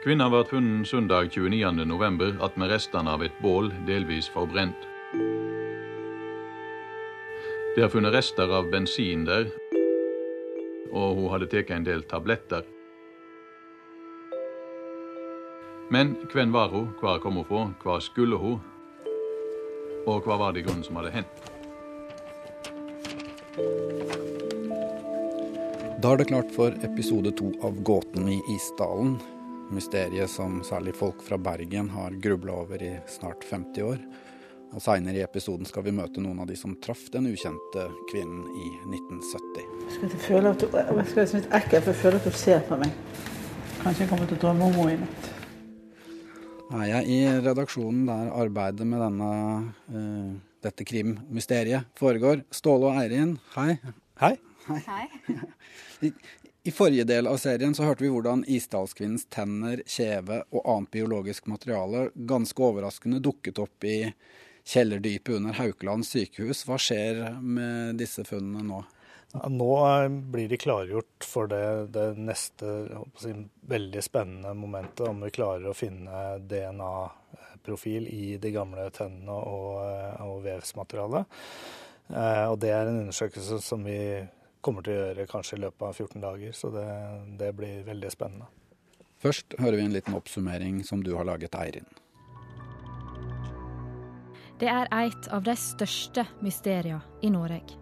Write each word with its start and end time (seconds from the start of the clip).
Kvinna 0.00 0.30
ble 0.32 0.38
funnet 0.48 0.88
søndag 0.88 1.26
29.11. 1.28 2.38
attmed 2.40 2.70
restene 2.72 3.12
av 3.12 3.20
et 3.20 3.34
bål 3.44 3.66
delvis 3.84 4.30
forbrent. 4.32 4.86
Det 7.74 7.82
er 7.84 7.90
funnet 7.92 8.14
rester 8.14 8.48
av 8.48 8.70
bensin 8.72 9.26
der, 9.28 9.50
og 10.88 11.18
hun 11.18 11.26
hadde 11.34 11.48
tatt 11.52 11.72
en 11.76 11.84
del 11.84 12.00
tabletter. 12.08 12.64
Men 15.92 16.14
hvem 16.32 16.54
var 16.54 16.72
hun, 16.72 16.86
hvor 17.02 17.20
kom 17.20 17.36
hun 17.36 17.44
fra, 17.50 17.66
hva 17.84 17.98
skulle 18.00 18.38
hun, 18.40 18.56
og 20.06 20.24
hva 20.24 20.38
var 20.40 20.56
det 20.56 20.62
grunnen 20.64 20.86
som 20.86 20.96
hadde 20.96 21.12
hendt? 21.18 21.44
Da 26.00 26.14
er 26.14 26.22
det 26.22 26.30
klart 26.32 26.56
for 26.56 26.72
episode 26.88 27.34
to 27.36 27.52
av 27.60 27.76
Gåten 27.84 28.32
i 28.32 28.40
Isdalen. 28.56 29.18
Mysteriet 29.70 30.30
som 30.30 30.60
særlig 30.66 30.96
folk 30.98 31.22
fra 31.22 31.38
Bergen 31.38 31.90
har 31.94 32.16
grubla 32.22 32.52
over 32.64 32.82
i 32.82 32.92
snart 33.08 33.44
50 33.46 33.82
år. 33.86 34.02
Og 34.70 34.82
Seinere 34.82 35.18
i 35.18 35.24
episoden 35.24 35.66
skal 35.66 35.84
vi 35.86 35.94
møte 35.94 36.22
noen 36.22 36.42
av 36.42 36.46
de 36.50 36.56
som 36.58 36.76
traff 36.82 37.08
den 37.14 37.26
ukjente 37.30 37.88
kvinnen 38.10 38.44
i 38.54 38.68
1970. 38.86 39.64
Jeg 39.86 39.94
skal 39.94 40.08
ikke 40.08 40.22
føle 40.26 40.52
at 40.54 40.62
du, 40.62 40.66
jeg 40.78 41.06
skal 41.10 41.22
liksom 41.24 41.40
litt 41.40 41.56
ekkel, 41.58 41.82
for 41.82 41.90
jeg 41.90 42.00
føler 42.02 42.20
at 42.20 42.28
du 42.28 42.38
ser 42.38 42.62
på 42.68 42.78
meg. 42.82 42.98
Kanskje 43.80 44.04
jeg 44.04 44.12
kommer 44.12 44.30
til 44.30 44.38
å 44.38 44.42
drømme 44.44 44.68
om 44.68 44.78
henne 44.78 44.94
i 44.94 45.00
natt. 45.04 45.30
Er 46.70 46.84
jeg 46.86 47.10
i 47.10 47.20
redaksjonen 47.42 48.04
der 48.06 48.28
arbeidet 48.38 48.86
med 48.86 49.02
denne, 49.02 49.30
uh, 49.90 50.34
dette 50.62 50.86
krimmysteriet 50.86 51.90
foregår. 51.98 52.44
Ståle 52.54 52.92
og 52.92 53.00
Eirin, 53.00 53.38
hei. 53.56 53.72
Hei. 54.22 54.36
Hei. 54.68 55.06
I, 56.06 56.12
I 56.62 56.70
forrige 56.70 57.04
del 57.08 57.26
av 57.26 57.38
serien 57.40 57.72
så 57.74 57.86
hørte 57.88 58.04
vi 58.04 58.10
hvordan 58.12 58.42
isdalskvinnens 58.44 59.24
tenner, 59.32 59.80
kjeve 59.88 60.42
og 60.52 60.66
annet 60.68 60.90
biologisk 60.92 61.46
materiale 61.48 62.10
ganske 62.14 62.64
overraskende 62.66 63.22
dukket 63.24 63.62
opp 63.62 63.84
i 63.88 64.12
kjellerdypet 64.68 65.38
under 65.38 65.56
Haukeland 65.56 66.04
sykehus. 66.04 66.66
Hva 66.68 66.76
skjer 66.76 67.22
med 67.40 67.96
disse 68.02 68.26
funnene 68.28 68.66
nå? 68.66 68.82
Nå 69.48 69.74
blir 70.34 70.50
de 70.50 70.58
klargjort 70.60 71.24
for 71.24 71.48
det, 71.48 71.92
det 71.94 72.08
neste 72.18 72.74
si, 73.22 73.32
veldig 73.70 74.02
spennende 74.02 74.52
momentet, 74.58 75.06
om 75.06 75.22
vi 75.24 75.30
klarer 75.32 75.70
å 75.70 75.76
finne 75.76 76.40
DNA-profil 76.50 78.08
i 78.10 78.34
de 78.42 78.52
gamle 78.52 78.88
tennene 78.92 79.36
og, 79.38 79.78
og 80.26 80.42
vevsmaterialet. 80.44 81.40
Eh, 82.10 82.44
og 82.50 82.58
det 82.60 82.74
er 82.74 82.90
en 82.90 83.04
undersøkelse 83.04 83.60
som 83.62 83.86
vi 83.86 84.00
kommer 84.60 84.84
til 84.84 84.94
å 84.94 85.00
gjøre 85.00 85.26
kanskje 85.30 85.58
i 85.58 85.64
løpet 85.64 85.86
av 85.88 85.96
14 85.96 86.22
dager, 86.22 86.54
så 86.56 86.70
det, 86.74 86.86
det 87.40 87.50
blir 87.56 87.82
veldig 87.86 88.12
spennende. 88.12 88.48
Først 89.20 89.56
hører 89.60 89.76
vi 89.76 89.84
en 89.84 89.96
liten 89.96 90.16
oppsummering 90.16 90.80
som 90.86 91.02
du 91.04 91.12
har 91.16 91.28
laget, 91.28 91.56
Eirin. 91.56 91.88
Det 94.60 94.68
er 94.68 94.88
et 94.92 95.28
av 95.32 95.44
de 95.44 95.54
største 95.56 96.26
mysteriene 96.44 97.00
i 97.24 97.30
Norge. 97.32 97.76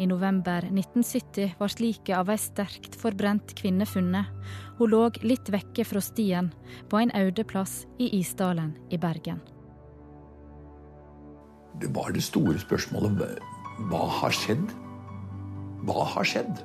I 0.00 0.06
november 0.06 0.64
1970 0.64 1.56
var 1.58 1.74
liket 1.82 2.14
av 2.16 2.30
ei 2.32 2.38
sterkt 2.40 2.94
forbrent 2.96 3.52
kvinne 3.58 3.84
funnet. 3.88 4.30
Hun 4.78 4.92
lå 4.92 5.02
litt 5.26 5.50
vekke 5.52 5.84
fra 5.84 6.00
stien, 6.00 6.52
på 6.88 7.00
en 7.00 7.12
øde 7.16 7.44
plass 7.44 7.84
i 7.98 8.08
Isdalen 8.20 8.72
i 8.90 8.98
Bergen. 8.98 9.42
Det 11.80 11.90
var 11.94 12.14
det 12.16 12.22
store 12.24 12.58
spørsmålet. 12.60 13.42
Hva 13.90 14.06
har 14.20 14.34
skjedd? 14.36 14.72
Hva 15.86 16.04
har 16.14 16.28
skjedd? 16.28 16.60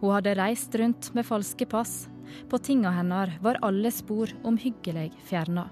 Hun 0.00 0.12
hadde 0.12 0.34
reist 0.36 0.74
rundt 0.80 1.12
med 1.14 1.26
falske 1.26 1.66
pass. 1.70 2.08
På 2.50 2.58
tinga 2.58 2.90
hennes 2.96 3.38
var 3.44 3.60
alle 3.62 3.92
spor 3.94 4.32
omhyggelig 4.44 5.12
fjerna. 5.28 5.68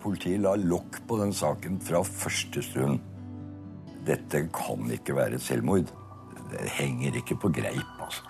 Politiet 0.00 0.40
la 0.40 0.54
lokk 0.56 1.02
på 1.06 1.18
den 1.20 1.34
saken 1.36 1.76
fra 1.84 2.00
første 2.06 2.62
stund. 2.64 3.02
Dette 4.06 4.46
kan 4.54 4.88
ikke 4.94 5.18
være 5.18 5.38
selvmord. 5.42 5.92
Det 6.50 6.66
henger 6.80 7.20
ikke 7.20 7.36
på 7.42 7.52
greip, 7.60 7.96
altså. 8.00 8.29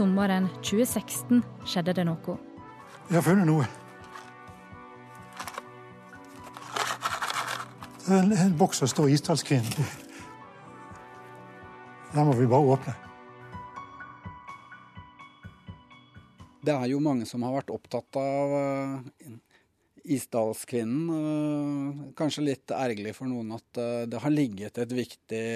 Sommeren 0.00 0.46
2016 0.64 1.42
skjedde 1.68 1.92
det 1.98 2.06
noe. 2.08 2.38
Jeg 3.10 3.18
har 3.18 3.24
funnet 3.26 3.44
noe. 3.44 3.66
Det 8.06 8.08
er 8.08 8.22
en, 8.22 8.32
en 8.46 8.54
boks 8.56 8.80
som 8.80 8.88
står 8.88 9.12
Isdalskvinnen. 9.18 9.92
Den 12.14 12.30
må 12.30 12.32
vi 12.38 12.48
bare 12.48 12.78
åpne. 12.78 12.96
Det 16.64 16.72
er 16.78 16.88
jo 16.94 17.04
mange 17.04 17.28
som 17.28 17.44
har 17.44 17.58
vært 17.58 17.76
opptatt 17.76 18.22
av 18.24 18.56
uh, 18.56 19.38
Isdalskvinnen. 20.16 21.08
Uh, 21.12 22.12
kanskje 22.16 22.48
litt 22.48 22.72
ergerlig 22.72 23.18
for 23.20 23.28
noen 23.28 23.52
at 23.60 23.84
uh, 23.84 24.06
det 24.08 24.24
har 24.24 24.32
ligget 24.32 24.80
et 24.80 25.00
viktig 25.04 25.48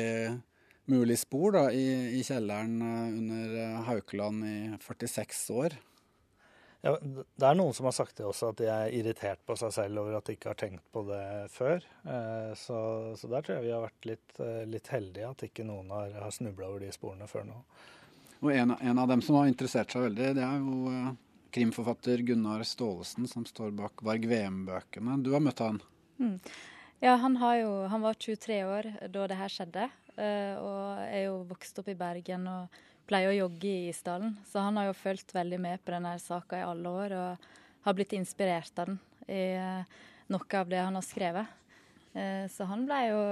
mulig 0.90 1.18
spor 1.18 1.54
da, 1.56 1.64
i, 1.72 2.18
i, 2.18 2.22
kjelleren 2.24 2.76
eh, 2.82 3.18
under 3.18 3.56
eh, 3.62 3.82
Haukeland 3.88 4.46
i 4.48 4.56
46 4.82 5.42
år. 5.54 5.76
Ja, 6.84 6.98
det 7.00 7.46
er 7.48 7.56
noen 7.56 7.72
som 7.72 7.88
har 7.88 7.94
sagt 7.96 8.18
det 8.18 8.26
også, 8.28 8.50
at 8.52 8.60
de 8.60 8.68
er 8.68 8.92
irritert 8.92 9.40
på 9.48 9.56
seg 9.56 9.72
selv 9.72 10.02
over 10.02 10.18
at 10.18 10.26
de 10.28 10.36
ikke 10.36 10.50
har 10.52 10.58
tenkt 10.60 10.84
på 10.92 11.06
det 11.08 11.24
før. 11.54 11.80
Eh, 12.04 12.52
så, 12.60 12.78
så 13.16 13.30
der 13.32 13.46
tror 13.46 13.56
jeg 13.56 13.66
vi 13.70 13.72
har 13.72 13.84
vært 13.86 14.08
litt, 14.10 14.40
litt 14.68 14.92
heldige, 14.92 15.30
at 15.30 15.46
ikke 15.48 15.64
noen 15.64 15.88
har, 15.94 16.12
har 16.26 16.34
snubla 16.34 16.68
over 16.68 16.84
de 16.84 16.92
sporene 16.92 17.28
før 17.30 17.48
nå. 17.48 17.62
Og 18.44 18.50
en, 18.52 18.76
en, 18.76 19.00
av 19.00 19.08
dem 19.08 19.24
som 19.24 19.38
har 19.40 19.48
interessert 19.48 19.94
seg 19.94 20.04
veldig, 20.04 20.34
det 20.36 20.44
er 20.44 20.60
jo 20.60 21.14
krimforfatter 21.54 22.20
Gunnar 22.28 22.66
Staalesen, 22.68 23.30
som 23.30 23.46
står 23.48 23.72
bak 23.78 24.02
Varg 24.04 24.26
VM-bøkene. 24.28 25.16
Du 25.24 25.32
har 25.32 25.40
møtt 25.40 25.62
han? 25.64 25.80
Mm. 26.20 26.36
Ja, 27.04 27.16
han, 27.22 27.38
jo, 27.58 27.72
han, 27.88 28.00
var 28.00 28.14
23 28.14 28.58
år 28.64 28.86
da 29.12 29.26
det 29.30 29.36
her 29.38 29.52
skjedde. 29.52 29.88
Eh, 30.16 30.54
og 30.60 31.02
er 31.04 31.26
jo 31.26 31.40
vokst 31.48 31.78
opp 31.80 31.90
i 31.90 31.96
Bergen 31.98 32.46
og 32.50 32.82
pleier 33.08 33.32
å 33.32 33.38
jogge 33.44 33.70
i 33.70 33.88
Isdalen. 33.90 34.36
Så 34.48 34.62
han 34.64 34.78
har 34.80 34.88
jo 34.90 34.98
fulgt 34.98 35.34
veldig 35.34 35.60
med 35.60 35.84
på 35.84 35.94
denne 35.94 36.14
saka 36.22 36.60
i 36.60 36.66
alle 36.66 36.94
år 37.04 37.16
og 37.18 37.48
har 37.84 37.96
blitt 37.96 38.14
inspirert 38.16 38.78
av 38.80 38.92
den 38.92 39.00
i 39.28 39.42
eh, 39.58 39.96
noe 40.32 40.60
av 40.60 40.70
det 40.70 40.80
han 40.82 40.96
har 40.96 41.06
skrevet. 41.06 41.58
Eh, 42.14 42.44
så 42.52 42.68
han 42.70 42.86
ble 42.88 43.00
jo 43.10 43.24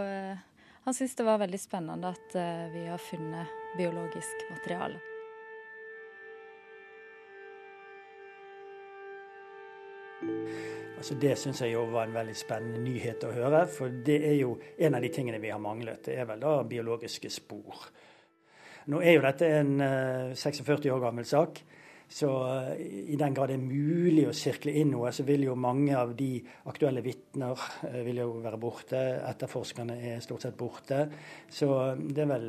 Han 0.82 0.96
syntes 0.98 1.14
det 1.14 1.24
var 1.28 1.38
veldig 1.38 1.60
spennende 1.62 2.10
at 2.10 2.34
vi 2.74 2.82
har 2.88 2.98
funnet 2.98 3.54
biologisk 3.78 4.42
materiale. 4.50 5.11
Altså 11.02 11.16
Det 11.18 11.32
syns 11.34 11.60
jeg 11.64 11.72
jo 11.72 11.80
var 11.90 12.06
en 12.06 12.12
veldig 12.14 12.34
spennende 12.38 12.78
nyhet 12.78 13.24
å 13.26 13.32
høre. 13.34 13.64
For 13.66 13.90
det 14.06 14.20
er 14.22 14.36
jo 14.38 14.52
en 14.86 14.94
av 14.94 15.02
de 15.02 15.08
tingene 15.10 15.40
vi 15.42 15.50
har 15.50 15.58
manglet. 15.58 16.04
Det 16.06 16.14
er 16.14 16.28
vel 16.28 16.44
da 16.44 16.60
biologiske 16.62 17.30
spor. 17.34 17.88
Nå 18.86 19.00
er 19.02 19.16
jo 19.16 19.24
dette 19.24 19.48
en 19.50 19.72
46 20.38 20.70
eh, 20.70 20.92
år 20.94 21.00
gammel 21.02 21.26
sak. 21.26 21.58
Så 22.06 22.30
eh, 22.52 22.84
i 23.16 23.18
den 23.18 23.34
grad 23.34 23.50
det 23.50 23.56
er 23.58 23.64
mulig 23.64 24.28
å 24.30 24.36
sirkle 24.36 24.76
inn 24.78 24.92
noe, 24.94 25.10
så 25.10 25.26
vil 25.26 25.48
jo 25.48 25.56
mange 25.58 25.98
av 25.98 26.14
de 26.14 26.36
aktuelle 26.70 27.02
vitner 27.02 27.66
jo 28.20 28.28
være 28.46 28.62
borte. 28.62 29.02
Etterforskerne 29.26 29.98
er 30.12 30.22
stort 30.22 30.46
sett 30.46 30.54
borte. 30.60 31.08
Så 31.50 31.72
det 31.98 32.22
er 32.22 32.30
vel 32.36 32.48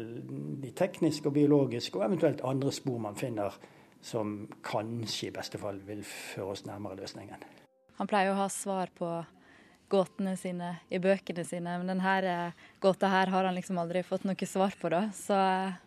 de 0.61 0.75
tekniske 0.77 1.31
og 1.31 1.39
biologiske 1.41 1.97
og 1.97 2.05
eventuelt 2.11 2.45
andre 2.45 2.77
spor 2.77 3.01
man 3.09 3.17
finner, 3.17 3.57
som 3.97 4.43
kanskje 4.61 5.31
i 5.31 5.35
beste 5.41 5.57
fall 5.57 5.81
vil 5.89 6.05
føre 6.05 6.53
oss 6.53 6.67
nærmere 6.69 7.01
løsningen. 7.01 7.62
Han 7.99 8.09
pleier 8.09 8.33
å 8.33 8.39
ha 8.41 8.49
svar 8.51 8.91
på 8.97 9.09
gåtene 9.93 10.35
sine 10.39 10.73
i 10.89 10.99
bøkene 11.01 11.45
sine, 11.45 11.77
men 11.79 11.91
denne 11.91 12.17
eh, 12.25 12.67
gåta 12.81 13.11
her 13.11 13.31
har 13.33 13.49
han 13.49 13.57
liksom 13.57 13.79
aldri 13.81 14.03
fått 14.05 14.25
noe 14.27 14.49
svar 14.49 14.75
på, 14.79 14.89
da. 14.93 15.05
Så 15.13 15.37
eh, 15.37 15.79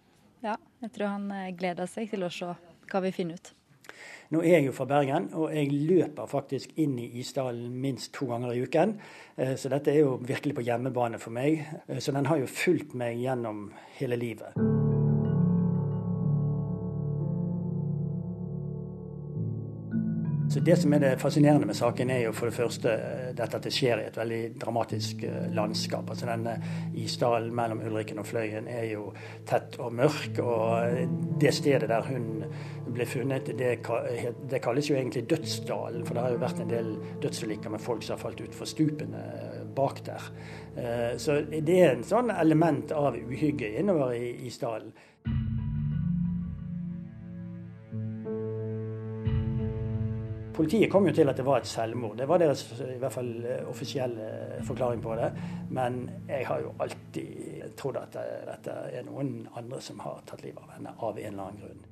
ja, 0.47 0.57
jeg 0.85 0.95
tror 0.95 1.15
han 1.17 1.29
eh, 1.35 1.53
gleder 1.59 1.91
seg 1.91 2.13
til 2.13 2.27
å 2.27 2.33
se 2.33 2.53
hva 2.87 3.03
vi 3.03 3.15
finner 3.15 3.41
ut. 3.41 3.53
Nå 4.35 4.43
er 4.43 4.59
jeg 4.59 4.67
jo 4.67 4.75
fra 4.75 4.89
Bergen, 4.91 5.29
og 5.39 5.53
jeg 5.55 5.71
løper 5.71 6.31
faktisk 6.31 6.75
inn 6.83 6.97
i 6.99 7.07
isdalen 7.23 7.71
minst 7.83 8.13
to 8.17 8.27
ganger 8.31 8.53
i 8.53 8.65
uken. 8.67 8.97
Så 9.55 9.71
dette 9.71 9.95
er 9.95 10.03
jo 10.03 10.17
virkelig 10.19 10.57
på 10.59 10.67
hjemmebane 10.67 11.23
for 11.23 11.35
meg. 11.37 11.63
Så 12.03 12.15
den 12.17 12.27
har 12.27 12.43
jo 12.43 12.51
fulgt 12.51 12.99
meg 12.99 13.23
gjennom 13.23 13.69
hele 14.01 14.19
livet. 14.19 14.86
Så 20.57 20.61
Det 20.61 20.77
som 20.77 20.93
er 20.95 20.99
det 20.99 21.19
fascinerende 21.21 21.67
med 21.67 21.77
saken, 21.77 22.11
er 22.11 22.23
jo 22.23 22.31
for 22.33 22.49
det 22.49 22.57
første 22.57 22.89
eh, 22.89 23.25
dette 23.37 23.59
at 23.59 23.67
det 23.67 23.73
skjer 23.77 24.01
i 24.01 24.07
et 24.09 24.15
veldig 24.17 24.39
dramatisk 24.57 25.27
eh, 25.29 25.51
landskap. 25.53 26.09
Altså 26.09 26.31
Denne 26.31 26.55
isdalen 26.97 27.51
mellom 27.53 27.83
Ulriken 27.85 28.23
og 28.23 28.25
Fløyen 28.25 28.65
er 28.73 28.87
jo 28.95 29.11
tett 29.45 29.77
og 29.85 29.93
mørk. 29.99 30.41
Og 30.41 31.37
det 31.43 31.53
stedet 31.53 31.91
der 31.91 32.09
hun 32.09 32.47
ble 32.89 33.05
funnet, 33.05 33.51
det, 33.53 34.63
kalles 34.65 34.89
jo 34.89 34.97
egentlig 34.97 35.27
Dødsdalen. 35.29 36.07
For 36.09 36.17
det 36.17 36.25
har 36.25 36.33
jo 36.33 36.41
vært 36.47 36.63
en 36.65 36.73
del 36.73 36.89
dødsulykker 37.21 37.77
med 37.77 37.85
folk 37.85 38.07
som 38.07 38.17
har 38.17 38.23
falt 38.25 38.41
utfor 38.47 38.71
stupene 38.73 39.27
bak 39.77 40.01
der. 40.09 40.31
Eh, 40.73 41.19
så 41.21 41.43
det 41.51 41.77
er 41.83 41.99
en 41.99 42.07
sånn 42.07 42.33
element 42.33 42.97
av 42.97 43.21
uhygge 43.21 43.75
innover 43.77 44.17
i 44.17 44.33
isdalen. 44.49 44.97
Politiet 50.57 50.89
kom 50.91 51.05
jo 51.05 51.13
til 51.13 51.29
at 51.29 51.37
det 51.37 51.45
var 51.45 51.61
et 51.61 51.69
selvmord. 51.69 52.17
Det 52.17 52.29
var 52.29 52.41
deres 52.41 52.63
i 52.81 52.97
hvert 52.97 53.13
fall 53.13 53.29
eh, 53.45 53.67
offisielle 53.69 54.29
forklaring 54.65 55.03
på 55.05 55.17
det. 55.19 55.29
Men 55.77 55.99
jeg 56.29 56.47
har 56.49 56.63
jo 56.65 56.73
alltid 56.81 57.77
trodd 57.77 57.99
at 58.01 58.17
dette 58.47 58.79
er 58.89 59.05
noen 59.05 59.43
andre 59.59 59.83
som 59.85 60.01
har 60.01 60.25
tatt 60.29 60.47
livet 60.47 60.63
av 60.65 60.73
henne 60.79 60.95
av 60.97 61.21
en 61.21 61.29
eller 61.29 61.45
annen 61.45 61.61
grunn. 61.61 61.85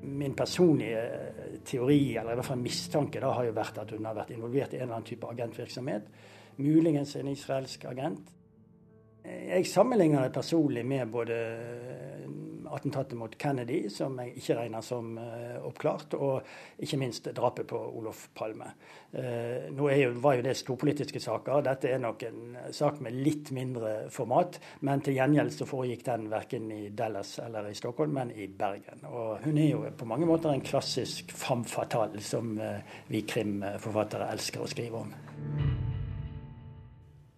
Min 0.00 0.32
personlige 0.32 1.02
teori, 1.68 2.16
eller 2.16 2.32
i 2.32 2.40
hvert 2.40 2.48
fall 2.48 2.62
mistanke, 2.62 3.20
da, 3.20 3.34
har 3.36 3.50
jo 3.50 3.56
vært 3.58 3.82
at 3.82 3.92
hun 3.92 4.08
har 4.08 4.16
vært 4.16 4.32
involvert 4.32 4.72
i 4.72 4.80
en 4.80 4.86
eller 4.86 4.96
annen 5.02 5.10
type 5.10 5.28
agentvirksomhet. 5.28 6.08
Muligens 6.56 7.12
en 7.20 7.28
israelsk 7.28 7.84
agent. 7.90 8.32
Jeg 9.24 9.66
sammenligner 9.68 10.24
det 10.24 10.32
personlig 10.32 10.86
med 10.88 11.12
både 11.12 11.36
attentatet 12.76 13.18
mot 13.18 13.34
Kennedy, 13.38 13.82
som 13.92 14.18
jeg 14.20 14.34
ikke 14.40 14.56
regner 14.58 14.84
som 14.84 15.12
uh, 15.18 15.60
oppklart, 15.66 16.16
og 16.18 16.46
ikke 16.82 16.98
minst 17.00 17.30
drapet 17.36 17.68
på 17.70 17.78
Olof 18.00 18.26
Palme. 18.36 18.72
Uh, 19.14 19.70
nå 19.74 19.88
jo, 19.94 20.12
var 20.22 20.38
jo 20.38 20.44
det 20.46 20.56
storpolitiske 20.58 21.22
saker. 21.22 21.64
Dette 21.66 21.90
er 21.92 22.02
nok 22.02 22.26
en 22.28 22.58
sak 22.76 23.00
med 23.04 23.18
litt 23.20 23.52
mindre 23.56 23.94
format. 24.12 24.60
Men 24.86 25.02
til 25.04 25.18
gjengjeld 25.18 25.54
så 25.56 25.68
foregikk 25.68 26.04
den 26.08 26.28
verken 26.32 26.70
i 26.74 26.82
Dallas 26.96 27.36
eller 27.42 27.70
i 27.70 27.78
Stockholm, 27.78 28.14
men 28.20 28.34
i 28.34 28.46
Bergen. 28.46 29.06
Og 29.10 29.44
hun 29.46 29.58
er 29.58 29.72
jo 29.72 29.82
på 29.96 30.08
mange 30.08 30.28
måter 30.28 30.52
en 30.54 30.64
klassisk 30.64 31.34
femme 31.36 31.68
fatale, 31.68 32.22
som 32.24 32.54
vi 33.10 33.24
krimforfattere 33.26 34.30
elsker 34.34 34.64
å 34.64 34.70
skrive 34.70 35.04
om. 35.04 35.29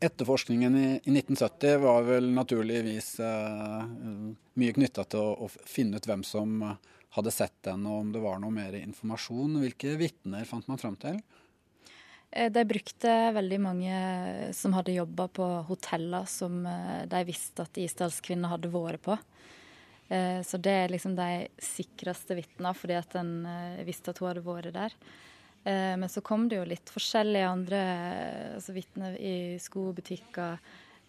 Etterforskningen 0.02 0.76
i, 0.76 0.86
i 0.98 1.12
1970 1.14 1.76
var 1.84 2.08
vel 2.08 2.30
naturligvis 2.34 3.14
eh, 3.22 3.84
mye 4.58 4.74
knytta 4.74 5.04
til 5.06 5.22
å, 5.22 5.46
å, 5.46 5.50
finne 5.68 6.00
ut 6.00 6.08
hvem 6.08 6.24
som 6.26 6.56
hadde 7.12 7.32
sett 7.34 7.54
den, 7.68 7.84
og 7.86 8.00
om 8.00 8.10
det 8.14 8.22
var 8.24 8.40
noe 8.42 8.54
mer 8.54 8.74
informasjon. 8.80 9.60
Hvilke 9.62 9.94
vitner 10.00 10.48
fant 10.48 10.66
man 10.70 10.80
fram 10.80 10.96
til? 11.00 11.20
Eh, 12.32 12.48
de 12.52 12.64
brukte 12.64 13.12
veldig 13.36 13.58
mange 13.60 13.96
som 14.56 14.72
hadde 14.72 14.96
jobba 14.96 15.28
på 15.28 15.48
hoteller 15.68 16.24
som 16.30 16.64
eh, 16.66 17.02
de 17.10 17.24
visste 17.28 17.66
at 17.66 17.80
Isdalskvinner 17.80 18.54
hadde 18.54 18.72
vært 18.72 19.04
på. 19.04 19.18
Eh, 20.08 20.40
så 20.46 20.60
det 20.60 20.76
er 20.84 20.94
liksom 20.94 21.16
de 21.18 21.28
sikreste 21.60 22.38
vitnene, 22.38 22.72
fordi 22.76 22.96
at 22.96 23.18
en 23.20 23.34
visste 23.84 24.14
at 24.14 24.22
hun 24.22 24.30
hadde 24.30 24.46
vært 24.46 24.72
der. 24.78 24.96
Eh, 25.64 25.96
men 25.96 26.08
så 26.08 26.20
kom 26.20 26.48
det 26.50 26.58
jo 26.58 26.66
litt 26.66 26.90
forskjellige 26.90 27.50
andre 27.50 27.82
altså 28.56 28.74
vitner 28.74 29.18
i 29.20 29.34
skobutikker. 29.62 30.58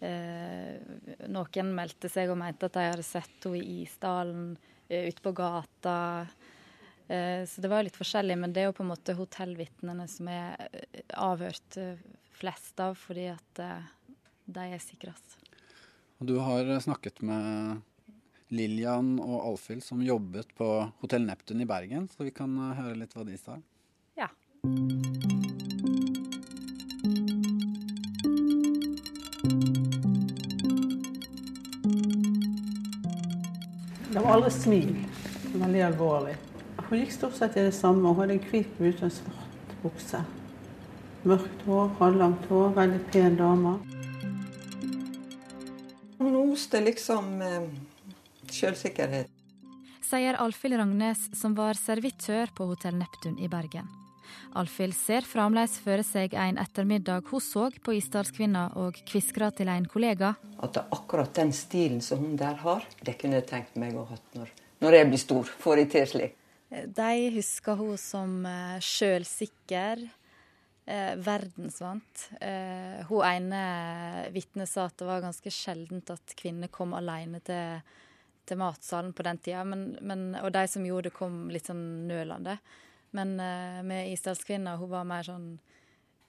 Eh, 0.04 1.26
noen 1.32 1.74
meldte 1.74 2.10
seg 2.12 2.30
og 2.30 2.38
mente 2.38 2.68
at 2.68 2.76
de 2.76 2.88
hadde 2.92 3.06
sett 3.06 3.46
henne 3.46 3.62
i 3.62 3.82
Isdalen, 3.82 4.56
eh, 4.88 5.08
ute 5.08 5.24
på 5.24 5.32
gata. 5.34 6.26
Eh, 7.08 7.46
så 7.46 7.60
det 7.60 7.68
var 7.68 7.84
litt 7.84 7.98
forskjellig, 7.98 8.36
men 8.38 8.52
det 8.52 8.62
er 8.62 8.70
jo 8.70 8.76
på 8.78 8.84
en 8.84 8.92
måte 8.94 9.16
hotellvitnene 9.18 10.06
som 10.08 10.28
er 10.32 10.68
eh, 10.70 11.02
avhørt 11.20 11.80
eh, 11.80 11.98
flest 12.34 12.80
av, 12.80 12.96
fordi 12.98 13.28
at 13.34 13.60
de 14.44 14.64
er 14.64 14.80
sikrest. 14.82 15.36
Du 16.24 16.36
har 16.40 16.66
snakket 16.80 17.20
med 17.26 17.82
Lillian 18.54 19.18
og 19.22 19.36
Alfhild 19.52 19.84
som 19.84 20.02
jobbet 20.04 20.50
på 20.56 20.66
Hotell 21.02 21.26
Neptun 21.28 21.62
i 21.62 21.68
Bergen, 21.68 22.08
så 22.08 22.26
vi 22.26 22.32
kan 22.34 22.56
høre 22.78 22.96
litt 22.98 23.14
hva 23.16 23.26
de 23.28 23.36
sa. 23.38 23.58
Det 24.64 24.70
var 34.20 34.30
aldri 34.38 34.50
smil. 34.50 34.94
Veldig 35.52 35.82
alvorlig. 35.84 36.36
Hun 36.88 36.98
gikk 37.00 37.12
stort 37.12 37.36
sett 37.36 37.56
i 37.60 37.64
det 37.66 37.74
samme. 37.76 38.08
Hun 38.08 38.22
hadde 38.22 38.38
en 38.38 38.46
hvit 38.48 38.70
bluse 38.78 39.02
og 39.02 39.08
en 39.10 39.14
svart 39.18 39.74
bukse. 39.82 40.20
Mørkt 41.28 41.64
hår, 41.66 41.90
halvlangt 41.98 42.46
hår, 42.48 42.70
veldig 42.78 43.00
pen 43.12 43.36
dame. 43.36 43.74
Hun 46.22 46.38
oste 46.40 46.80
liksom 46.80 47.36
eh, 47.44 47.68
sjølsikkerhet. 48.48 49.28
Sier 50.04 50.40
Alfhild 50.40 50.78
Ragnes, 50.78 51.26
som 51.36 51.58
var 51.58 51.76
servitør 51.76 52.52
på 52.56 52.70
Hotell 52.70 52.96
Neptun 53.00 53.36
i 53.42 53.48
Bergen. 53.52 53.88
Alfhild 54.58 54.96
ser 54.98 55.26
fremdeles 55.28 55.76
for 55.84 56.02
seg 56.06 56.36
en 56.38 56.60
ettermiddag 56.62 57.30
hun 57.30 57.42
så 57.44 57.68
på 57.84 57.96
Isdalskvinna 57.98 58.66
og 58.80 58.98
kviskra 59.08 59.50
til 59.54 59.70
en 59.72 59.88
kollega. 59.90 60.34
At 60.58 60.76
det 60.76 60.84
er 60.84 60.98
akkurat 60.98 61.34
den 61.36 61.54
stilen 61.56 62.02
som 62.04 62.22
hun 62.24 62.36
der 62.40 62.58
har, 62.64 62.86
det 63.02 63.18
kunne 63.20 63.40
jeg 63.40 63.48
tenkt 63.50 63.78
meg 63.80 63.96
å 63.98 64.06
ha 64.08 64.18
når, 64.38 64.50
når 64.84 64.98
jeg 64.98 65.12
blir 65.12 65.24
stor. 65.26 65.54
Får 65.64 65.84
jeg 65.84 65.92
til 65.94 66.10
slik. 66.14 66.36
De 66.74 67.14
husker 67.36 67.78
hun 67.78 67.96
som 68.00 68.40
uh, 68.48 68.78
sjølsikker, 68.82 70.02
Eh, 70.86 71.16
verdensvant. 71.16 72.30
Eh, 72.40 73.06
hun 73.08 73.24
ene 73.24 73.60
vitnet 74.34 74.68
sa 74.68 74.84
at 74.84 74.98
det 75.00 75.06
var 75.08 75.22
ganske 75.24 75.48
sjeldent 75.48 76.10
at 76.12 76.34
kvinner 76.36 76.68
kom 76.68 76.92
alene 76.92 77.40
til, 77.40 77.78
til 78.44 78.60
matsalen 78.60 79.14
på 79.16 79.24
den 79.24 79.40
tida, 79.40 79.62
men, 79.64 79.94
men, 80.04 80.26
og 80.42 80.52
de 80.52 80.66
som 80.68 80.84
gjorde 80.84 81.08
det, 81.08 81.14
kom 81.16 81.46
litt 81.48 81.70
sånn 81.70 82.04
nølende. 82.10 82.58
Men 83.14 83.38
uh, 83.38 83.82
med 83.86 84.10
Isdalskvinna, 84.12 84.76
hun 84.76 84.90
var 84.90 85.06
mer 85.06 85.22
sånn 85.26 85.52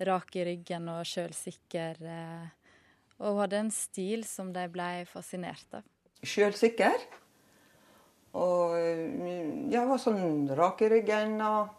rak 0.06 0.36
i 0.38 0.46
ryggen 0.46 0.86
og 0.94 1.02
sjølsikker. 1.10 1.98
Uh, 2.06 2.46
og 3.18 3.32
hun 3.32 3.42
hadde 3.42 3.62
en 3.64 3.72
stil 3.74 4.26
som 4.28 4.52
de 4.54 4.68
ble 4.70 4.90
fascinert 5.10 5.80
av. 5.80 5.88
Sjølsikker. 6.22 7.08
Og 8.36 8.76
jeg 8.78 9.74
ja, 9.74 9.86
var 9.88 10.02
sånn 10.02 10.50
rak 10.54 10.84
i 10.86 10.92
ryggen 10.92 11.40
og 11.42 11.74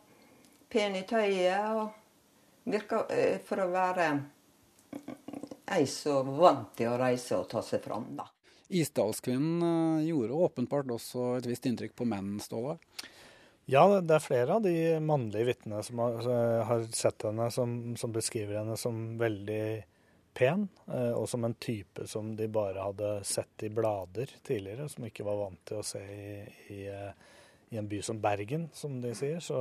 pen 0.73 0.97
i 0.99 1.05
tøyet. 1.07 1.71
Og 1.77 2.67
virka 2.67 3.05
uh, 3.07 3.37
for 3.47 3.63
å 3.63 3.71
være 3.71 4.11
ei 5.77 5.85
som 5.91 6.35
vant 6.39 6.73
til 6.79 6.91
å 6.91 6.99
reise 6.99 7.39
og 7.39 7.47
ta 7.51 7.63
seg 7.63 7.85
fram, 7.85 8.11
da. 8.19 8.27
Isdalskvinnen 8.75 10.03
gjorde 10.03 10.47
åpenbart 10.49 10.91
også 10.97 11.37
et 11.37 11.47
visst 11.47 11.67
inntrykk 11.71 11.95
på 11.95 12.07
menn, 12.11 12.41
Ståle? 12.43 12.81
Ja, 13.67 13.83
det 13.99 14.15
er 14.15 14.23
flere 14.23 14.57
av 14.57 14.63
de 14.63 14.73
mannlige 15.03 15.49
vitnene 15.49 15.83
som 15.83 15.99
har, 15.99 16.21
har, 16.69 16.85
sett 16.95 17.25
henne, 17.27 17.49
som, 17.51 17.97
som, 17.99 18.13
beskriver 18.15 18.61
henne 18.61 18.77
som 18.79 19.17
veldig 19.19 19.83
pen, 20.39 20.69
eh, 20.87 21.11
og 21.11 21.27
som 21.27 21.43
en 21.49 21.57
type 21.59 22.07
som 22.07 22.31
de 22.39 22.47
bare 22.53 22.85
hadde 22.85 23.11
sett 23.27 23.67
i 23.67 23.73
blader 23.75 24.31
tidligere, 24.47 24.87
som 24.93 25.09
ikke 25.09 25.27
var 25.27 25.41
vant 25.41 25.65
til 25.67 25.81
å 25.81 25.87
se 25.87 25.99
i, 25.99 26.31
i, 26.77 26.81
eh, 26.87 27.11
i 27.75 27.81
en 27.83 27.91
by 27.91 27.99
som 28.07 28.23
Bergen, 28.23 28.69
som 28.71 29.01
de 29.03 29.11
sier. 29.19 29.43
Så, 29.43 29.59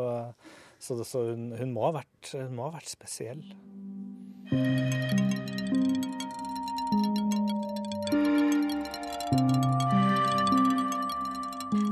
så, 0.77 1.01
så 1.01 1.25
hun, 1.31 1.49
hun, 1.57 1.73
må 1.73 1.89
vært, 1.97 2.35
hun, 2.35 2.53
må 2.59 2.69
ha 2.69 2.75
vært, 2.77 2.93
spesiell. 2.93 3.41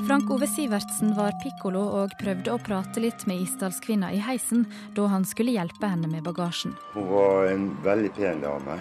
Frank 0.07 0.29
Ove 0.31 0.47
Sivertsen 0.47 1.13
var 1.15 1.31
pikkolo 1.39 1.79
og 2.01 2.11
prøvde 2.19 2.51
å 2.51 2.59
prate 2.59 2.99
litt 2.99 3.23
med 3.29 3.39
Isdalskvinna 3.45 4.09
i 4.11 4.19
heisen 4.19 4.65
da 4.97 5.05
han 5.07 5.23
skulle 5.23 5.55
hjelpe 5.55 5.87
henne 5.87 6.09
med 6.11 6.25
bagasjen. 6.27 6.75
Hun 6.91 7.07
var 7.07 7.47
en 7.53 7.69
veldig 7.85 8.11
pen 8.17 8.43
dame. 8.43 8.77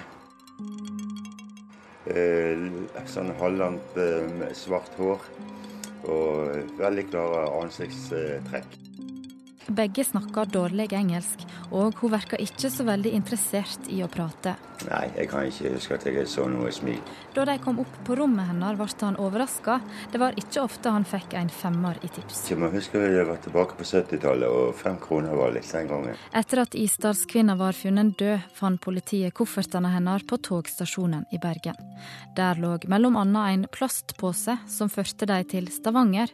Eh, 2.10 2.66
sånn 3.06 3.30
halvlangt 3.38 4.02
svart 4.58 4.98
hår 4.98 5.30
og 6.10 6.78
veldig 6.82 7.06
klare 7.12 7.46
ansiktstrekk. 7.62 8.81
Begge 9.66 10.04
snakker 10.04 10.48
dårlig 10.50 10.90
engelsk, 10.96 11.44
og 11.70 11.94
hun 12.00 12.12
virker 12.16 12.40
ikke 12.42 12.70
så 12.72 12.86
veldig 12.88 13.12
interessert 13.14 13.86
i 13.92 14.02
å 14.02 14.10
prate. 14.10 14.56
Nei, 14.88 15.04
jeg 15.14 15.28
kan 15.30 15.46
ikke 15.46 15.70
huske 15.76 15.94
at 15.94 16.06
jeg 16.08 16.24
så 16.26 16.48
noe 16.50 16.72
smil. 16.74 16.98
Da 17.36 17.44
de 17.46 17.54
kom 17.62 17.78
opp 17.82 17.92
på 18.06 18.16
rommet 18.18 18.48
hennes, 18.48 18.74
ble 18.78 18.88
han 19.06 19.18
overraska. 19.22 19.78
Det 20.10 20.18
var 20.18 20.34
ikke 20.40 20.64
ofte 20.64 20.90
han 20.90 21.06
fikk 21.06 21.36
en 21.38 21.52
femmer 21.54 22.00
i 22.02 22.10
tips. 22.10 22.40
Jeg 22.50 22.58
må 22.58 22.70
huske 22.72 22.98
at 22.98 23.14
jeg 23.14 23.28
var 23.28 23.38
tilbake 23.44 23.78
på 23.78 23.86
70-tallet, 23.86 24.48
og 24.50 24.74
fem 24.78 24.98
kroner 25.02 25.38
var 25.38 25.54
litt 25.54 25.70
den 25.70 25.90
gangen. 25.90 26.18
Etter 26.34 26.64
at 26.64 26.74
Isdalskvinna 26.74 27.54
var 27.60 27.78
funnet 27.78 28.16
død, 28.18 28.48
fant 28.58 28.82
politiet 28.82 29.36
koffertene 29.38 29.92
hennes 29.94 30.26
på 30.26 30.40
togstasjonen 30.50 31.28
i 31.30 31.38
Bergen. 31.42 31.78
Der 32.36 32.58
lå 32.58 32.74
bl.a. 32.82 33.46
en 33.46 33.66
plastpose 33.70 34.58
som 34.66 34.90
førte 34.90 35.28
dem 35.30 35.46
til 35.46 35.70
Stavanger. 35.70 36.32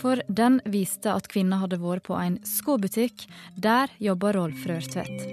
For 0.00 0.22
den 0.32 0.62
viste 0.72 1.12
at 1.12 1.28
kvinna 1.30 1.60
hadde 1.60 1.78
vært 1.82 2.06
på 2.08 2.16
en 2.16 2.40
skole 2.48 2.61
skobutikk. 2.62 3.26
Der 3.58 3.90
jobber 3.98 4.38
Rolf 4.38 4.66
Rørtvedt. 4.70 5.26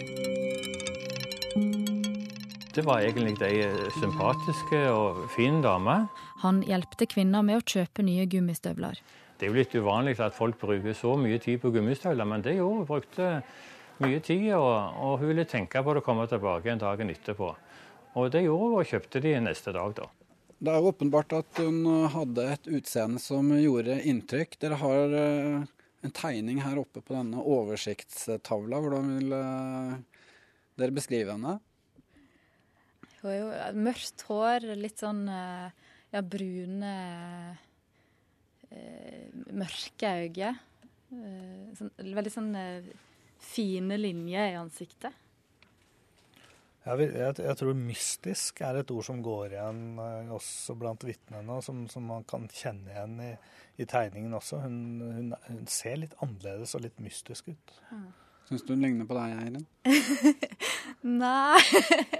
Det 2.73 2.85
var 2.85 3.03
egentlig 3.03 3.33
ei 3.43 3.63
sympatiske 3.99 4.81
og 4.93 5.25
fin 5.33 5.61
dame. 5.61 6.03
Han 6.43 6.61
hjelpte 6.63 7.09
kvinner 7.09 7.43
med 7.43 7.59
å 7.59 7.65
kjøpe 7.65 8.05
nye 8.05 8.27
gummistøvler. 8.29 9.01
Det 9.39 9.47
er 9.47 9.51
jo 9.51 9.57
litt 9.57 9.75
uvanlig 9.75 10.17
at 10.23 10.35
folk 10.35 10.59
bruker 10.61 10.95
så 10.95 11.15
mye 11.19 11.39
tid 11.43 11.59
på 11.63 11.71
gummistøvler, 11.75 12.27
men 12.27 12.43
det 12.45 12.57
gjorde 12.57 12.77
hun. 12.77 12.87
Brukte 12.87 13.31
mye 14.03 14.21
tid, 14.23 14.51
og, 14.55 14.95
og, 14.99 15.17
hun 15.19 15.33
ville 15.33 15.47
tenke 15.49 15.81
på 15.83 15.95
det 15.95 16.03
å 16.03 16.05
komme 16.05 16.27
tilbake 16.31 16.71
en 16.71 16.81
dagen 16.81 17.11
etterpå. 17.11 17.51
Og 18.19 18.31
det 18.33 18.45
gjorde 18.45 18.69
hun, 18.69 18.77
og 18.79 18.93
kjøpte 18.93 19.23
de 19.23 19.35
neste 19.43 19.75
dag, 19.75 19.95
da. 19.97 20.07
Det 20.59 20.71
er 20.75 20.87
åpenbart 20.91 21.35
at 21.37 21.59
hun 21.63 21.83
hadde 22.11 22.47
et 22.53 22.71
utseende 22.79 23.19
som 23.23 23.47
gjorde 23.55 23.95
inntrykk. 24.11 24.57
Dere 24.59 24.79
har 24.81 25.13
eh, 25.15 25.67
en 26.05 26.13
tegning 26.15 26.61
her 26.63 26.79
oppe 26.81 27.01
på 27.03 27.15
denne 27.15 27.41
oversiktstavla. 27.43 28.79
Hvordan 28.83 29.09
vil 29.17 29.35
eh, 29.35 29.95
dere 30.79 30.95
beskrive 30.95 31.35
henne? 31.35 31.57
Hun 33.19 33.27
har 33.27 33.35
jo 33.35 33.79
mørkt 33.83 34.23
hår, 34.29 34.69
litt 34.79 35.01
sånn 35.03 35.25
eh, 35.31 35.89
ja, 36.15 36.23
brune 36.23 36.93
Mørke 39.49 40.09
øyne. 40.13 40.51
Sånn, 41.73 41.89
veldig 41.97 42.31
sånn 42.35 42.51
fine 43.41 43.97
linjer 43.97 44.51
i 44.51 44.59
ansiktet. 44.59 45.15
Jeg, 46.89 47.11
jeg, 47.13 47.33
jeg, 47.45 47.55
tror 47.59 47.75
mystisk 47.77 48.61
er 48.65 48.79
et 48.79 48.91
ord 48.93 49.05
som 49.05 49.19
går 49.21 49.53
igjen 49.53 49.81
uh, 50.01 50.31
også 50.33 50.73
blant 50.79 51.03
vitnene, 51.05 51.59
som, 51.61 51.83
som, 51.91 52.07
man 52.09 52.25
kan 52.29 52.47
kjenne 52.49 52.89
igjen 52.89 53.19
i, 53.21 53.29
i 53.83 53.85
tegningen 53.89 54.33
også. 54.33 54.63
Hun, 54.63 54.79
hun, 55.03 55.35
hun, 55.45 55.67
ser 55.69 55.99
litt 56.01 56.15
annerledes 56.23 56.73
og 56.77 56.87
litt 56.87 56.97
mystisk 57.03 57.51
ut. 57.51 57.75
Ja. 57.91 58.01
Syns 58.49 58.65
du 58.65 58.73
hun 58.73 58.81
ligner 58.81 59.05
på 59.05 59.13
deg, 59.19 59.37
Eirin? 59.37 59.67
Nei. 61.21 61.61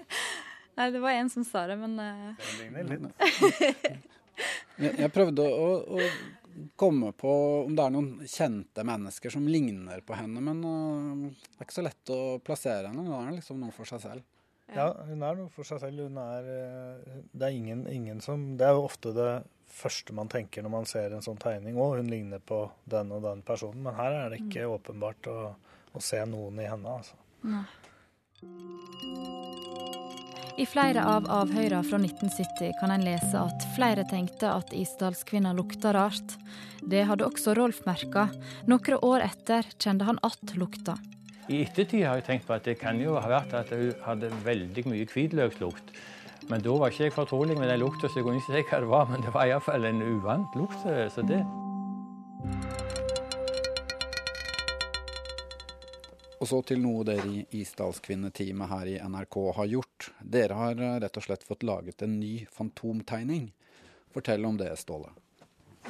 Nei, 0.78 0.92
det 0.94 1.02
var 1.02 1.18
en 1.18 1.34
som 1.34 1.48
sa 1.48 1.66
det, 1.72 1.80
men 1.82 1.98
uh... 1.98 2.30
Den 2.38 2.78
ligner 2.78 2.92
litt. 2.94 4.04
jeg, 4.84 4.94
jeg 5.02 5.14
prøvde 5.16 5.50
å, 5.50 5.70
å 5.98 6.70
komme 6.78 7.10
på 7.18 7.32
om 7.66 7.74
det 7.74 7.88
er 7.88 7.96
noen 7.96 8.28
kjente 8.30 8.86
mennesker 8.86 9.34
som 9.34 9.50
ligner 9.50 10.06
på 10.06 10.14
henne, 10.20 10.46
men 10.46 10.62
uh, 10.62 11.26
det 11.26 11.58
er 11.58 11.66
ikke 11.66 11.82
så 11.82 11.90
lett 11.90 12.14
å 12.14 12.20
plassere 12.46 12.92
henne. 12.92 13.10
Hun 13.10 13.18
er 13.24 13.40
liksom 13.40 13.66
noe 13.66 13.74
for 13.74 13.90
seg 13.90 14.06
selv. 14.06 14.36
Ja, 14.76 14.90
hun 15.08 15.24
er 15.26 15.40
noe 15.40 15.52
for 15.54 15.68
seg 15.68 15.82
selv. 15.84 16.06
Hun 16.10 16.20
er 16.22 16.50
uh, 16.50 17.16
Det 17.32 17.48
er 17.48 17.56
ingen, 17.56 17.86
ingen, 17.90 18.22
som 18.22 18.52
Det 18.60 18.68
er 18.68 18.78
jo 18.78 18.86
ofte 18.86 19.14
det 19.16 19.32
første 19.70 20.14
man 20.18 20.30
tenker 20.32 20.66
når 20.66 20.74
man 20.74 20.88
ser 20.90 21.14
en 21.14 21.26
sånn 21.26 21.40
tegning. 21.42 21.78
Å, 21.78 21.92
hun 21.98 22.10
ligner 22.12 22.42
på 22.42 22.64
den 22.90 23.14
og 23.16 23.24
den 23.26 23.44
personen. 23.46 23.84
Men 23.86 23.98
her 24.00 24.24
er 24.24 24.34
det 24.34 24.44
ikke 24.44 24.66
mm. 24.66 24.78
åpenbart 24.78 25.30
å, 25.32 25.38
å, 25.94 26.02
se 26.04 26.22
noen 26.30 26.62
i 26.62 26.70
henne, 26.70 26.98
altså. 27.00 27.20
Nei. 27.48 27.66
I 30.60 30.66
flere 30.68 31.06
av 31.08 31.28
avhørene 31.32 31.86
fra 31.88 31.98
1970 32.02 32.74
kan 32.82 32.92
en 32.92 33.06
lese 33.08 33.40
at 33.40 33.64
flere 33.78 34.04
tenkte 34.10 34.50
at 34.52 34.74
Isdalskvinna 34.76 35.54
lukta 35.56 35.94
rart. 35.96 36.36
Det 36.84 37.06
hadde 37.08 37.28
også 37.28 37.56
Rolf 37.56 37.86
merka. 37.88 38.28
Noen 38.68 39.00
år 39.00 39.24
etter 39.30 39.70
kjente 39.78 40.10
han 40.10 40.20
att 40.22 40.56
lukta. 40.60 40.98
I 41.50 41.64
ettertid 41.66 42.04
har 42.06 42.20
jeg 42.20 42.28
tenkt 42.28 42.46
på 42.46 42.54
at 42.54 42.68
det 42.68 42.76
kan 42.78 43.00
jo 43.02 43.16
ha 43.18 43.30
vært 43.32 43.54
at 43.58 43.72
hun 43.74 43.90
hadde 44.06 44.28
veldig 44.46 44.84
mye 44.86 45.06
hvitløkslukt. 45.10 45.88
Men 46.50 46.62
da 46.62 46.76
var 46.78 46.94
ikke 46.94 47.08
jeg 47.08 47.16
fortrolig 47.16 47.56
med 47.58 47.72
den 47.72 47.82
lukta, 47.82 48.06
så 48.06 48.20
jeg 48.20 48.28
kunne 48.28 48.38
ikke 48.38 48.54
si 48.54 48.62
hva 48.70 48.80
det 48.84 48.90
var. 48.92 49.08
Men 49.10 49.24
det 49.26 49.34
var 49.34 49.50
iallfall 49.50 49.88
en 49.90 50.04
uvant 50.06 50.58
lukt. 50.60 50.86
så 50.86 51.24
det... 51.26 51.42
Og 56.40 56.48
så 56.48 56.62
til 56.64 56.80
noe 56.80 57.02
dere 57.04 57.26
i 57.28 57.42
Isdalskvinneteamet 57.60 58.70
her 58.70 58.92
i 58.94 59.00
NRK 59.10 59.40
har 59.58 59.72
gjort. 59.74 60.12
Dere 60.22 60.60
har 60.62 60.86
rett 61.02 61.18
og 61.18 61.26
slett 61.26 61.44
fått 61.44 61.66
laget 61.66 62.06
en 62.06 62.20
ny 62.22 62.46
fantomtegning. 62.54 63.50
Fortell 64.14 64.46
om 64.46 64.62
det, 64.62 64.70
Ståle. 64.80 65.10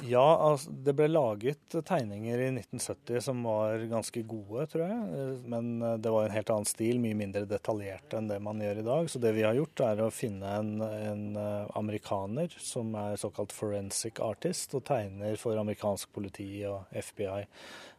Ja, 0.06 0.24
altså, 0.52 0.72
det 0.72 0.94
ble 0.96 1.10
laget 1.12 1.76
tegninger 1.76 2.40
i 2.40 2.48
1970 2.54 3.24
som 3.26 3.42
var 3.44 3.82
ganske 3.92 4.24
gode, 4.30 4.64
tror 4.72 4.86
jeg. 4.86 5.34
Men 5.52 5.82
eh, 5.84 5.98
det 6.00 6.14
var 6.14 6.28
en 6.28 6.36
helt 6.38 6.54
annen 6.56 6.70
stil, 6.70 7.02
mye 7.04 7.18
mindre 7.20 7.44
detaljert 7.50 8.16
enn 8.16 8.30
det 8.32 8.40
man 8.44 8.64
gjør 8.64 8.80
i 8.80 8.88
dag. 8.88 9.12
Så 9.12 9.22
det 9.24 9.34
vi 9.36 9.44
har 9.48 9.58
gjort, 9.58 9.84
er 9.90 10.06
å 10.06 10.14
finne 10.14 10.56
en, 10.62 10.74
en 10.86 11.28
eh, 11.42 11.68
amerikaner 11.80 12.56
som 12.64 12.96
er 13.02 13.20
såkalt 13.20 13.56
forensic 13.56 14.22
artist, 14.24 14.78
og 14.78 14.88
tegner 14.88 15.38
for 15.42 15.60
amerikansk 15.60 16.14
politi 16.16 16.52
og 16.70 16.88
FBI. 16.96 17.46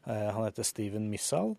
Han 0.09 0.47
heter 0.47 0.65
Steven 0.65 1.11
Missal. 1.13 1.59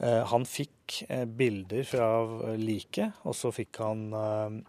Eh, 0.00 0.22
han 0.26 0.46
fikk 0.48 1.02
eh, 1.08 1.26
bilder 1.28 1.84
fra 1.84 2.08
liket, 2.56 3.20
og 3.28 3.36
så 3.36 3.52
fikk 3.52 3.82
han 3.82 4.06
eh, 4.16 4.60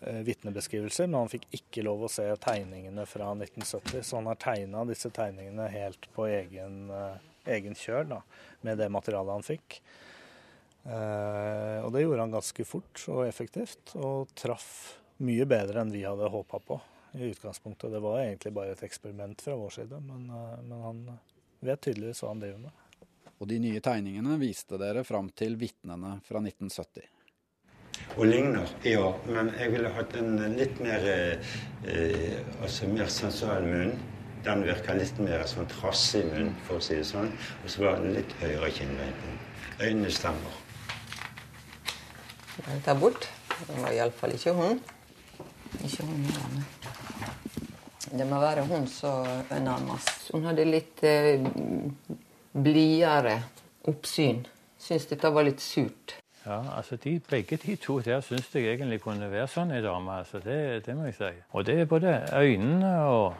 vitnebeskrivelser, 0.00 1.06
men 1.06 1.22
han 1.22 1.30
fikk 1.32 1.46
ikke 1.58 1.84
lov 1.86 2.06
å 2.06 2.10
se 2.12 2.26
tegningene 2.42 3.06
fra 3.08 3.30
1970. 3.32 4.02
Så 4.04 4.18
han 4.18 4.28
har 4.30 4.40
tegna 4.42 4.84
disse 4.88 5.10
tegningene 5.14 5.68
helt 5.72 6.08
på 6.14 6.28
egen, 6.28 6.90
egen 7.44 7.78
kjøl 7.78 8.10
da, 8.10 8.20
med 8.66 8.82
det 8.82 8.90
materialet 8.92 9.38
han 9.38 9.46
fikk. 9.46 9.78
og 10.86 11.88
det 11.94 12.02
gjorde 12.04 12.22
han 12.26 12.34
ganske 12.36 12.66
fort 12.68 13.06
og 13.10 13.24
effektivt, 13.26 13.96
og 13.96 14.34
traff 14.38 14.68
mye 15.24 15.48
bedre 15.48 15.80
enn 15.82 15.94
vi 15.94 16.04
hadde 16.04 16.28
håpa 16.30 16.60
på 16.60 16.80
i 17.16 17.30
utgangspunktet. 17.32 17.90
Det 17.92 18.02
var 18.04 18.20
egentlig 18.20 18.52
bare 18.52 18.76
et 18.76 18.84
eksperiment 18.86 19.40
fra 19.42 19.56
vår 19.56 19.78
side, 19.80 20.02
men, 20.04 20.28
men 20.68 20.82
han 20.84 21.06
vet 21.64 21.80
tydeligvis 21.88 22.20
hva 22.22 22.34
han 22.34 22.44
driver 22.44 22.66
med 22.68 22.82
og 23.36 23.48
de 23.50 23.58
nye 23.60 23.82
tegningene 23.84 24.38
viste 24.40 24.78
dere 24.80 25.04
fram 25.04 25.28
til 25.36 25.58
vitnene 25.60 26.16
fra 26.24 26.40
1970. 26.40 27.04
Og 28.16 28.26
ligner, 28.26 28.68
ja. 28.84 29.10
Men 29.28 29.50
jeg 29.58 29.72
ville 29.74 29.92
hatt 29.92 30.14
en 30.16 30.36
litt 30.56 30.78
mer 30.80 31.08
eh, 31.12 32.36
altså 32.62 32.88
mer 32.88 33.10
sensuell 33.12 33.66
munn. 33.68 33.96
Den 34.46 34.62
virker 34.64 34.96
litt 34.96 35.18
mer 35.18 35.42
sånn 35.50 35.66
trassig 35.68 36.22
munn, 36.30 36.52
for 36.66 36.78
å 36.78 36.84
si 36.84 36.96
det 37.00 37.06
sånn. 37.08 37.32
Og 37.64 37.72
så 37.72 37.82
var 37.84 38.00
det 38.02 38.14
litt 38.20 38.36
høyere 38.42 38.70
kinnbein 38.74 39.40
Øynene 39.76 40.10
stemmer. 40.10 40.62
Den 42.64 42.80
tar 42.86 42.96
bort. 42.96 43.28
Den 43.66 43.82
var 43.84 43.92
iallfall 43.92 44.32
ikke 44.36 44.54
hun. 44.56 44.80
Ikke 45.84 46.06
hun 46.06 46.24
hjemme. 46.30 46.64
Det 48.06 48.26
må 48.28 48.38
være 48.40 48.64
hun 48.70 48.86
som 48.88 49.26
nærmest. 49.50 50.30
Hun 50.32 50.46
hadde 50.48 50.64
litt 50.64 51.02
eh, 51.04 51.42
blidere 52.56 53.40
oppsyn. 53.90 54.46
Syns 54.80 55.08
dette 55.10 55.32
var 55.34 55.44
litt 55.44 55.60
surt. 55.60 56.16
Ja, 56.46 56.76
altså 56.76 56.96
de, 56.96 57.20
Begge 57.30 57.56
de 57.56 57.76
to 57.76 58.00
der 58.00 58.20
syns 58.20 58.54
jeg 58.54 58.68
egentlig 58.70 59.00
kunne 59.02 59.30
være 59.30 59.48
sånn 59.50 59.72
ei 59.74 59.80
dame. 59.82 60.18
altså 60.18 60.38
det, 60.38 60.86
det, 60.86 60.94
må 60.96 61.08
jeg 61.08 61.14
si. 61.14 61.30
Og 61.50 61.66
det 61.66 61.80
er 61.80 61.88
både 61.90 62.20
øynene 62.32 62.92
og 63.02 63.34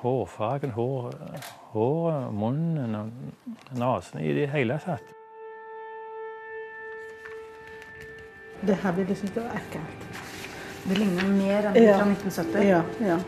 hårfargen, 0.00 0.70
hår, 0.70 1.12
håret, 1.74 2.32
munnen 2.34 2.94
og 2.94 3.10
nesen 3.76 4.24
i 4.24 4.32
det 4.32 4.48
hele 4.54 4.80
tatt. 4.84 5.12
Det 8.66 8.76
her 8.82 8.96
blir 8.96 9.04
liksom 9.12 9.28
det 9.34 9.44
var 9.44 9.60
ekkelt. 9.60 10.08
Det 10.88 10.98
ligner 10.98 11.28
mer 11.36 11.68
enn 11.68 11.76
det 11.76 11.84
ja. 11.84 12.00
fra 12.00 12.08
1970? 12.08 12.64
Ja. 12.64 12.82
ja. 13.12 13.20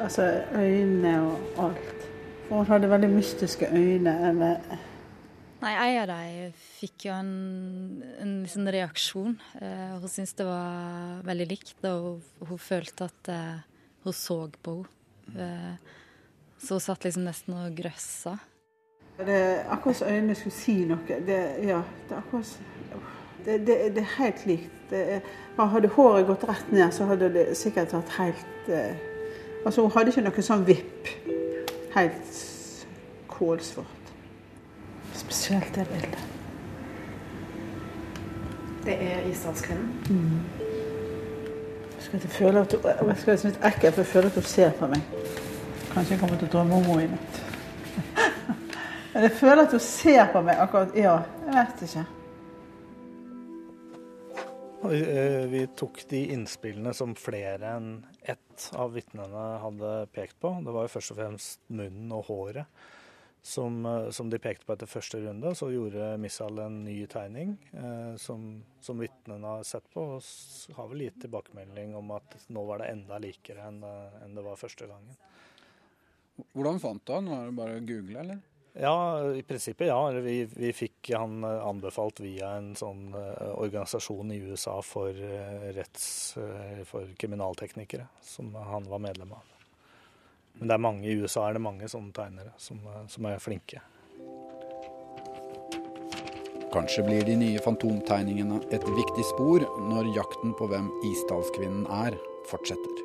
Altså 0.00 0.30
øynene 0.54 1.18
og 1.26 1.64
alt. 1.66 2.08
For 2.48 2.56
hun 2.56 2.66
hadde 2.70 2.90
veldig 2.90 3.14
mystiske 3.18 3.66
øyne. 3.72 4.18
eller... 4.28 4.56
Nei, 5.64 5.72
en 5.80 6.02
av 6.02 6.10
dem 6.10 6.56
fikk 6.76 7.06
jo 7.06 7.14
en, 7.16 7.28
en 8.20 8.32
liksom 8.42 8.66
reaksjon. 8.68 9.38
Eh, 9.64 9.94
hun 9.96 10.10
syntes 10.12 10.36
det 10.36 10.44
var 10.44 11.22
veldig 11.24 11.46
likt, 11.48 11.78
og 11.88 12.04
hun, 12.04 12.50
hun 12.50 12.60
følte 12.60 13.08
at 13.08 13.30
eh, 13.32 13.62
hun 14.04 14.16
så 14.16 14.42
på 14.60 14.82
henne. 14.82 15.46
Eh, 15.46 15.92
så 16.64 16.76
hun 16.76 16.84
satt 16.84 17.04
liksom 17.04 17.24
nesten 17.24 17.56
og 17.56 17.72
grøssa. 17.76 18.36
Det 19.16 19.34
er 19.34 19.66
akkurat 19.72 19.98
som 20.02 20.08
øynene 20.08 20.36
skulle 20.36 20.56
si 20.56 20.76
noe. 20.88 21.00
Det, 21.26 21.40
ja, 21.64 21.80
det 22.08 22.12
er 22.12 22.20
akkurat 22.20 22.52
det, 23.44 23.58
det, 23.66 23.78
det, 23.96 24.04
er 24.04 24.14
helt 24.18 24.46
likt. 24.48 24.92
Er, 24.92 25.26
hadde 25.58 25.92
håret 25.96 26.28
gått 26.28 26.46
rett 26.48 26.70
ned, 26.72 26.88
så 26.92 27.08
hadde 27.08 27.32
det 27.34 27.48
sikkert 27.60 27.96
vært 27.96 28.16
helt 28.18 28.72
eh, 28.72 29.10
Altså, 29.64 29.80
hun 29.80 29.94
hadde 29.94 30.12
ikke 30.12 30.26
noe 30.26 30.42
sånn 30.44 30.64
vipp 30.68 31.08
helt 31.94 32.40
kålsvart. 33.32 34.03
Spesielt 35.44 35.74
det 35.74 35.88
bildet. 35.88 36.18
Det 38.84 38.94
er 39.12 39.26
Isdalskvinnen? 39.28 39.90
Mm. 40.10 40.40
Jeg 41.94 42.00
skal 42.00 42.20
føle 42.20 42.60
at 42.60 42.72
hun, 42.72 43.08
jeg 43.08 43.18
skal 43.18 43.44
litt 43.44 43.66
ekkelt, 43.68 43.98
for 43.98 44.00
jeg 44.00 44.12
føler 44.12 44.30
at 44.30 44.38
hun 44.40 44.46
ser 44.48 44.72
på 44.78 44.88
meg. 44.88 45.02
Kanskje 45.90 46.14
jeg 46.14 46.22
kommer 46.22 46.40
til 46.40 46.48
å 46.48 46.54
drømme 46.54 46.78
om 46.78 46.88
henne 46.88 47.04
i 47.04 47.10
natt. 47.12 47.42
Men 49.12 49.20
jeg 49.26 49.34
føler 49.42 49.62
at 49.66 49.76
hun 49.76 49.84
ser 49.90 50.32
på 50.32 50.44
meg 50.48 50.64
akkurat 50.64 50.96
Ja, 51.02 51.18
jeg 51.44 51.58
vet 51.58 51.86
ikke. 51.90 52.08
Eh, 54.94 55.38
vi 55.52 55.62
tok 55.76 56.06
de 56.08 56.24
innspillene 56.38 56.96
som 56.96 57.12
flere 57.20 57.76
enn 57.76 57.94
ett 58.22 58.70
av 58.80 58.96
vitnene 58.96 59.46
hadde 59.60 59.94
pekt 60.16 60.40
på. 60.40 60.56
Det 60.64 60.72
var 60.72 60.88
jo 60.88 60.96
først 60.96 61.12
og 61.12 61.20
fremst 61.20 61.64
munnen 61.68 62.16
og 62.16 62.30
håret 62.32 62.92
som, 63.46 63.86
eh, 63.86 64.10
som, 64.10 64.30
de 64.30 64.38
pekte 64.38 64.64
på 64.64 64.72
etter 64.72 64.88
første 64.88 65.20
runde. 65.20 65.52
Så 65.54 65.68
gjorde 65.72 66.14
Missal 66.20 66.58
en 66.64 66.78
ny 66.86 66.96
tegning 67.12 67.52
eh, 67.76 68.16
som, 68.16 68.62
som 68.80 69.02
vitnene 69.02 69.58
har 69.58 69.66
sett 69.68 69.84
på, 69.92 70.06
og 70.16 70.78
har 70.78 70.88
vel 70.88 71.04
gitt 71.04 71.20
tilbakemelding 71.26 71.92
om 71.98 72.14
at 72.16 72.38
nå 72.48 72.64
var 72.64 72.80
det 72.80 72.88
enda 72.94 73.20
likere 73.20 73.68
enn, 73.68 73.82
det, 73.84 73.92
enn 74.24 74.32
det 74.38 74.46
var 74.46 74.56
første 74.56 74.88
gangen. 74.88 75.20
Hvordan 76.56 76.80
fant 76.80 77.04
du 77.04 77.12
han? 77.12 77.28
Var 77.30 77.46
det 77.50 77.56
bare 77.60 77.76
å 77.76 77.84
google, 77.84 78.24
eller? 78.24 78.42
Ja, 78.80 78.96
i 79.36 79.44
prinsippet 79.46 79.86
ja. 79.86 80.00
Vi, 80.24 80.38
vi 80.48 80.72
fikk 80.74 81.12
han 81.12 81.44
eh, 81.44 81.68
anbefalt 81.68 82.24
via 82.24 82.56
en 82.56 82.72
sånn 82.80 83.10
organisasjon 83.12 84.32
i 84.32 84.40
USA 84.48 84.80
for 84.82 85.12
retts... 85.76 86.06
For 86.88 87.12
kriminalteknikere, 87.20 88.08
som 88.24 88.54
han 88.56 88.88
var 88.88 89.04
medlem 89.04 89.36
av. 89.36 89.53
Men 90.58 90.70
det 90.70 90.74
er 90.76 90.84
mange, 90.86 91.06
i 91.08 91.16
USA 91.18 91.48
er 91.48 91.56
det 91.56 91.64
mange 91.64 91.88
sånne 91.90 92.14
tegnere 92.14 92.52
som, 92.62 92.78
som 93.10 93.26
er 93.26 93.42
flinke. 93.42 93.82
Kanskje 96.74 97.04
blir 97.06 97.26
de 97.26 97.36
nye 97.38 97.62
fantomtegningene 97.62 98.60
et 98.74 98.86
viktig 98.96 99.24
spor 99.28 99.62
når 99.90 100.10
jakten 100.16 100.54
på 100.58 100.66
hvem 100.70 100.88
Isdalskvinnen 101.06 101.86
er, 102.02 102.16
fortsetter. 102.50 103.02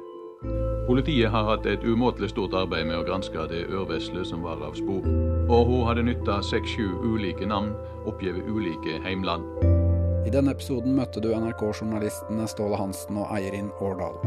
Politiet 0.89 1.29
har 1.29 1.45
hatt 1.45 1.67
et 1.69 1.83
umåtelig 1.85 2.31
stort 2.31 2.55
arbeid 2.57 2.87
med 2.89 2.97
å 2.97 3.05
granske 3.05 3.45
det 3.51 3.67
ørvesle 3.69 4.23
som 4.25 4.41
var 4.47 4.63
av 4.65 4.73
spor. 4.79 5.05
Og 5.49 5.69
hun 5.69 5.85
hadde 5.85 6.07
nytta 6.07 6.39
seks-sju 6.49 6.87
ulike 7.05 7.45
navn, 7.45 7.75
oppgitt 8.09 8.41
ulike 8.49 8.97
heimland. 9.05 9.45
I 10.25 10.33
denne 10.33 10.55
episoden 10.55 10.97
møtte 10.97 11.21
du 11.21 11.29
NRK-journalistene 11.35 12.49
Ståle 12.49 12.81
Hansen 12.81 13.21
og 13.21 13.29
Eirin 13.37 13.69
Årdal. 13.77 14.17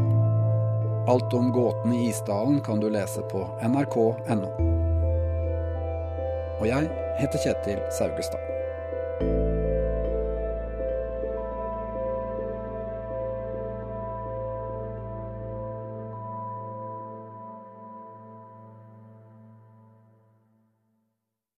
Alt 1.07 1.33
om 1.33 1.51
gåten 1.51 1.93
i 1.93 2.09
Isdalen 2.09 2.61
kan 2.61 2.79
du 2.79 2.89
lese 2.89 3.21
på 3.21 3.43
nrk.no. 3.67 4.53
Og 6.61 6.65
jeg 6.69 6.87
heter 7.19 7.43
Kjetil 7.43 7.83
Saugestad. 7.91 8.52